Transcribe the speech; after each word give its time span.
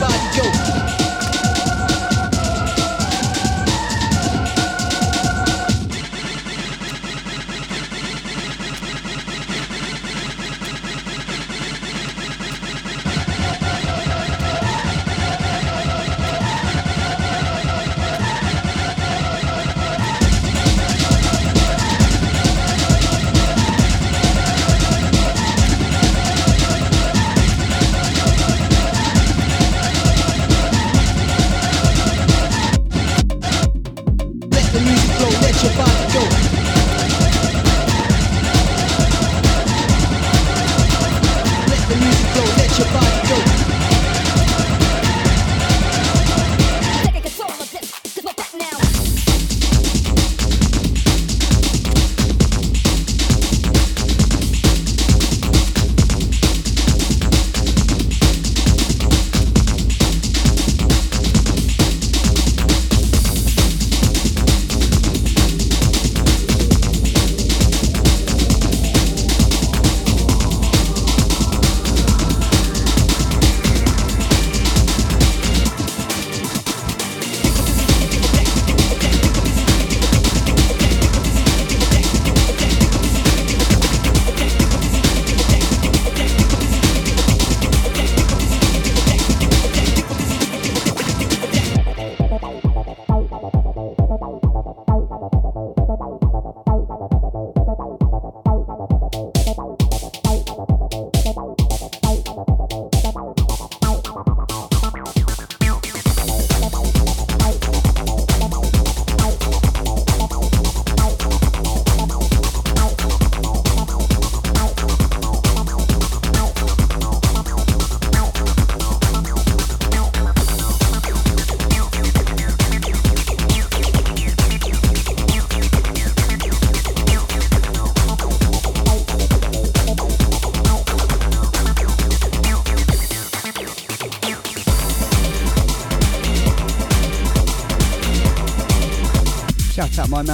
my 0.00 0.25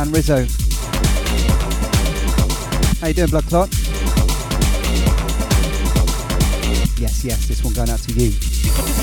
man 0.04 0.12
Rizzo. 0.12 0.46
How 3.00 3.08
you 3.08 3.14
doing, 3.14 3.30
Blood 3.30 3.44
Clot? 3.46 3.68
Yes, 6.98 7.24
yes, 7.24 7.46
this 7.46 7.62
one 7.62 7.72
going 7.74 7.90
out 7.90 7.98
to 8.00 8.12
you. 8.12 9.01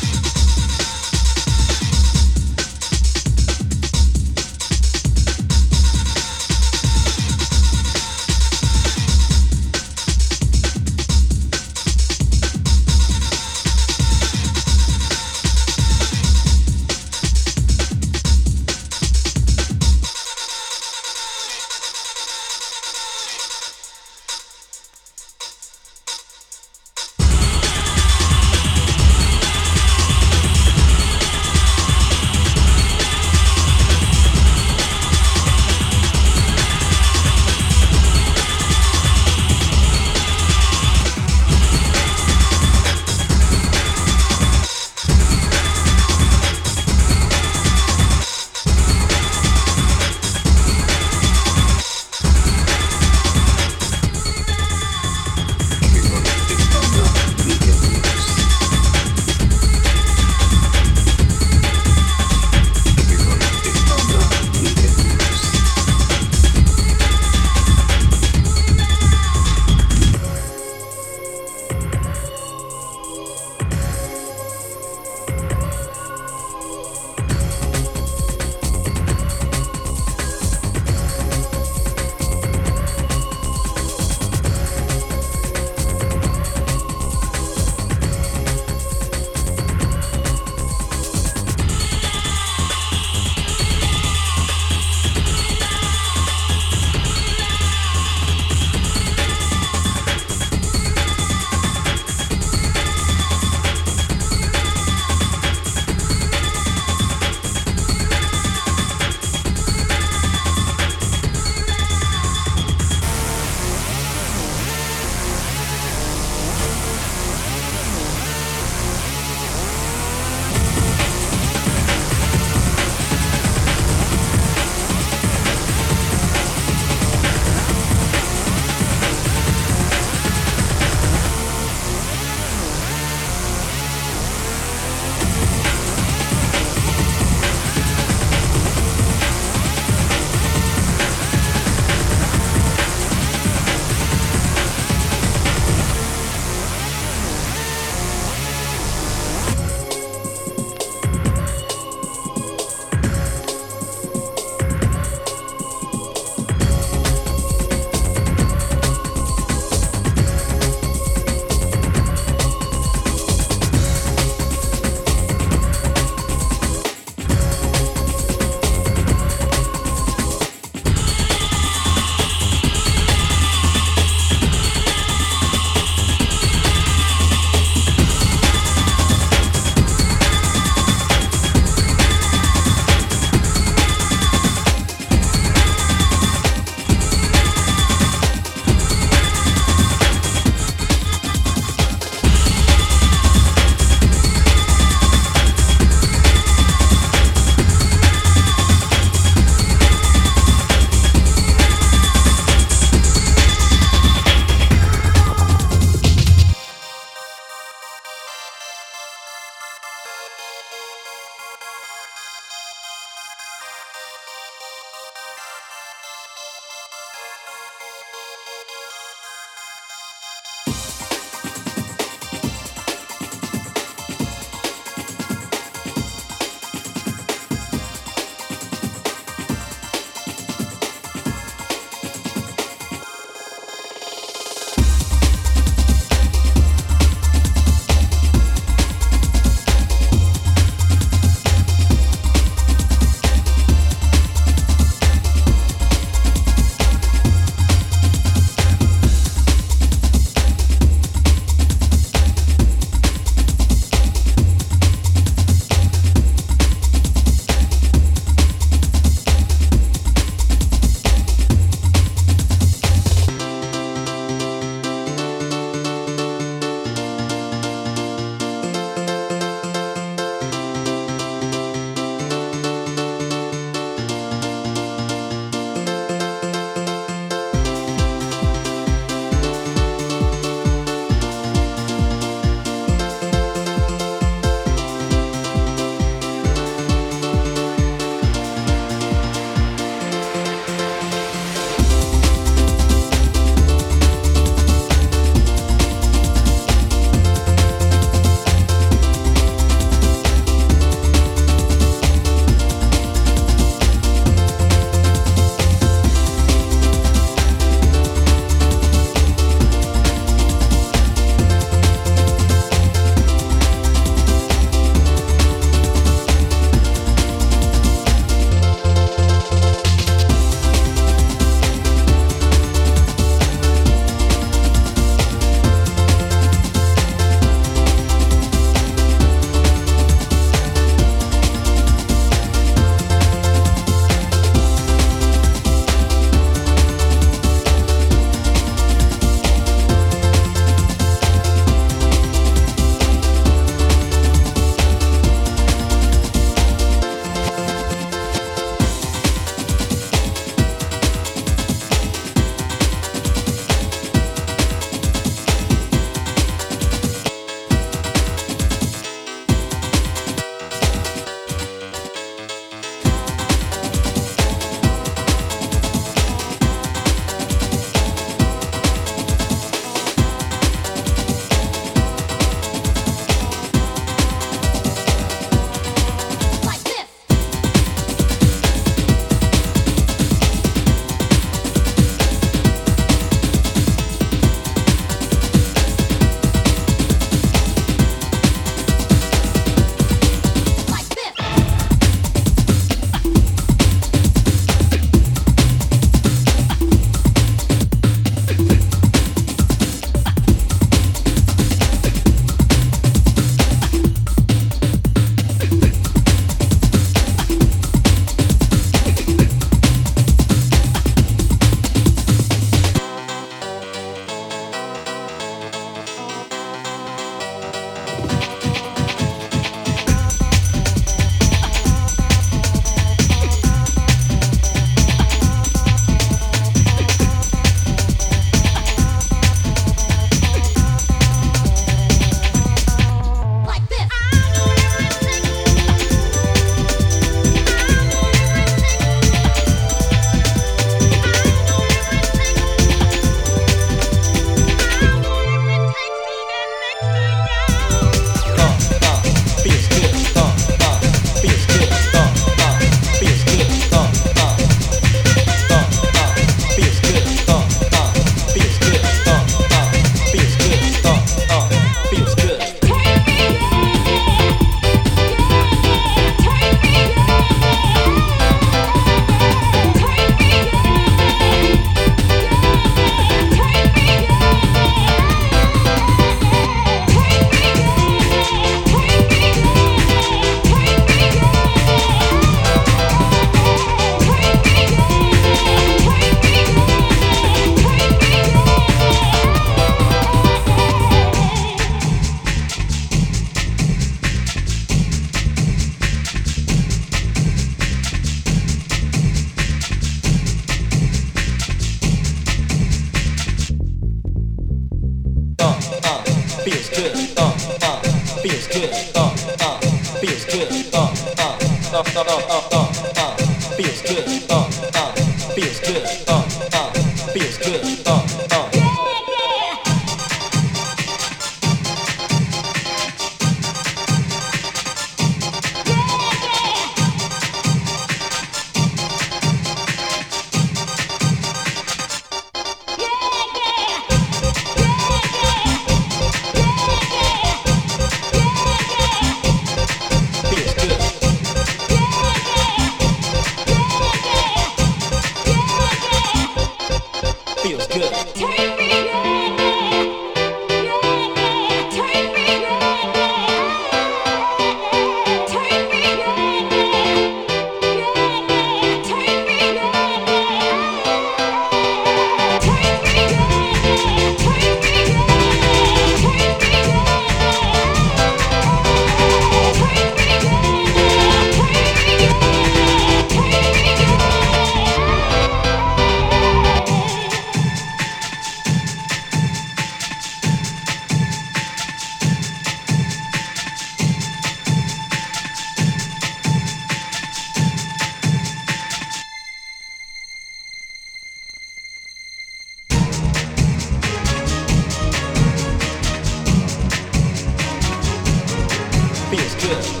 good. 599.71 600.00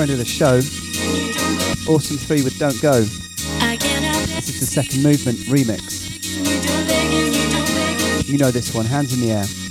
Friend 0.00 0.12
of 0.12 0.18
the 0.18 0.24
show. 0.24 0.56
Awesome 1.92 2.16
3 2.16 2.42
with 2.42 2.58
Don't 2.58 2.80
Go. 2.80 3.02
This 3.02 4.48
is 4.48 4.60
the 4.60 4.64
second 4.64 5.02
movement 5.02 5.36
remix. 5.40 6.26
You 8.26 8.38
know 8.38 8.50
this 8.50 8.74
one, 8.74 8.86
hands 8.86 9.12
in 9.12 9.20
the 9.20 9.32
air. 9.32 9.69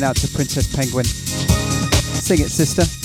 Going 0.00 0.08
out 0.08 0.16
to 0.16 0.28
Princess 0.28 0.74
Penguin. 0.74 1.04
Sing 1.04 2.40
it, 2.40 2.48
sister. 2.48 2.99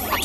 Set. 0.00 0.12
I 0.12 0.18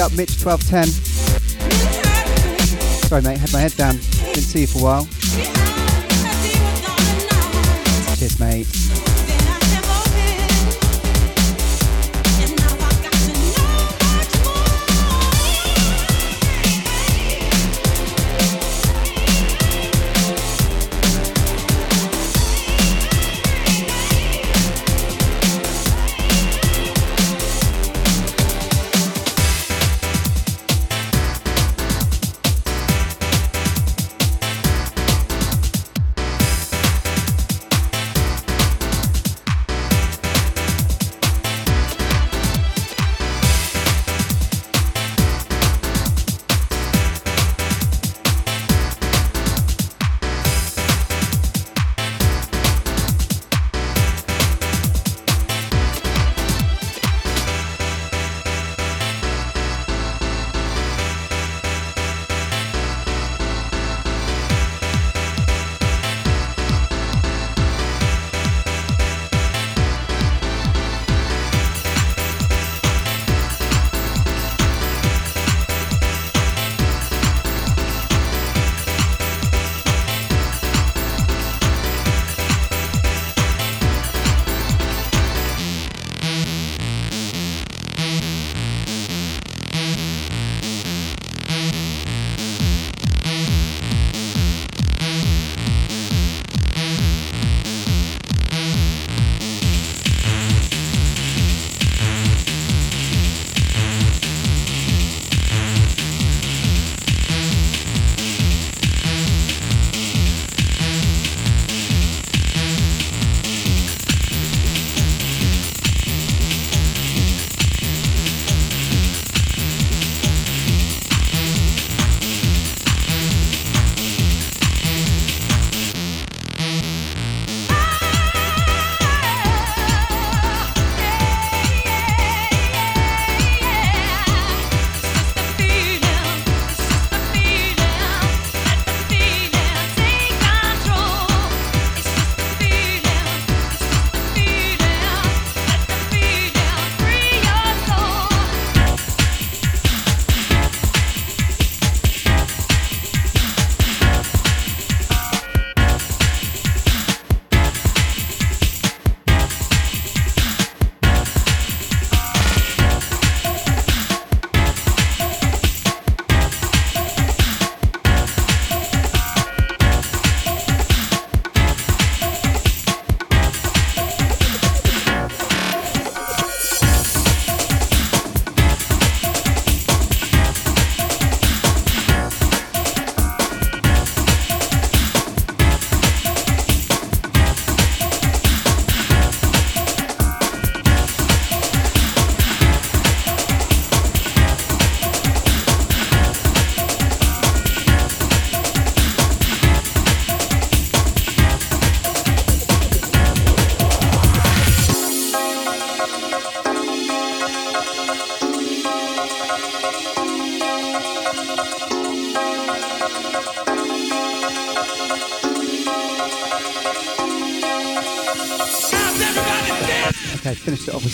up 0.00 0.12
Mitch 0.12 0.42
1210. 0.42 0.86
Sorry, 3.08 3.22
mate, 3.22 3.38
had 3.38 3.52
my 3.52 3.60
head 3.60 3.76
down. 3.76 3.96
Didn't 3.96 4.42
see 4.42 4.62
you 4.62 4.66
for 4.66 4.78
a 4.78 4.82
while. 4.82 5.69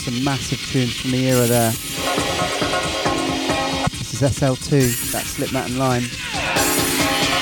Some 0.06 0.22
massive 0.22 0.60
tunes 0.70 1.00
from 1.00 1.10
the 1.10 1.26
era 1.26 1.46
there. 1.46 1.70
This 3.90 4.14
is 4.14 4.22
SL2, 4.22 5.10
that 5.10 5.24
Slipmatt 5.24 5.66
and 5.66 5.78
Lime. 5.78 6.02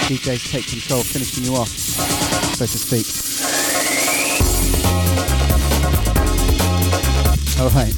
DJs 0.08 0.50
take 0.50 0.66
control, 0.66 1.02
finishing 1.02 1.44
you 1.44 1.56
off, 1.56 1.68
so 1.68 2.64
to 2.64 2.78
speak. 2.78 3.23
Alright. 7.64 7.94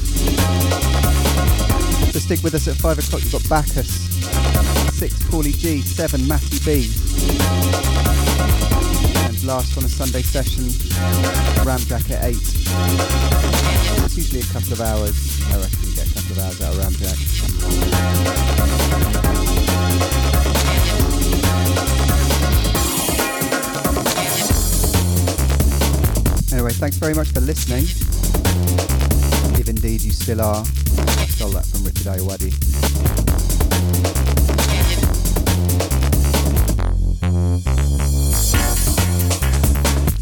So 2.13 2.19
stick 2.19 2.41
with 2.41 2.55
us 2.55 2.69
at 2.69 2.77
5 2.77 2.99
o'clock, 2.99 3.21
you've 3.21 3.33
got 3.33 3.49
Bacchus, 3.49 3.99
6 4.97 5.13
Paulie 5.23 5.57
G, 5.57 5.81
7 5.81 6.25
Matthew 6.25 6.59
B. 6.63 6.87
And 9.27 9.43
last 9.43 9.77
on 9.77 9.83
a 9.83 9.89
Sunday 9.89 10.21
session, 10.21 10.63
Ramjack 11.67 12.11
at 12.11 12.23
8 12.23 12.37
It's 14.05 14.15
usually 14.15 14.39
a 14.39 14.45
couple 14.45 14.71
of 14.71 14.79
hours. 14.79 15.41
I 15.51 15.57
reckon 15.59 15.83
you 15.83 15.95
get 15.95 16.07
a 16.09 16.13
couple 16.13 16.31
of 16.31 16.39
hours 16.39 16.61
out 16.61 16.73
of 16.73 16.79
Ramjack. 16.79 17.19
Anyway, 26.53 26.71
thanks 26.71 26.95
very 26.95 27.13
much 27.13 27.27
for 27.31 27.41
listening. 27.41 28.06
If 29.67 29.75
indeed 29.75 30.01
you 30.01 30.11
still 30.11 30.39
are. 30.39 30.63
Stole 30.63 31.49
that 31.49 31.65
from 31.65 31.83
Richard 31.83 32.07
Ayoade. 32.07 32.53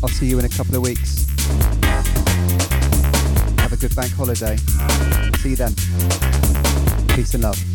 I'll 0.01 0.09
see 0.09 0.25
you 0.25 0.39
in 0.39 0.45
a 0.45 0.49
couple 0.49 0.75
of 0.75 0.81
weeks 0.81 1.27
Have 3.59 3.73
a 3.73 3.77
good 3.77 3.95
bank 3.95 4.13
holiday. 4.13 4.57
See 5.37 5.49
you 5.51 5.55
then. 5.55 5.75
Peace 7.09 7.35
and 7.35 7.43
love. 7.43 7.74